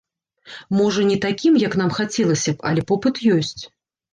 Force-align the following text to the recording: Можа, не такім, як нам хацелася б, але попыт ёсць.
Можа, 0.77 1.03
не 1.09 1.17
такім, 1.27 1.59
як 1.65 1.77
нам 1.81 1.93
хацелася 1.99 2.51
б, 2.57 2.61
але 2.71 2.81
попыт 2.93 3.25
ёсць. 3.37 3.61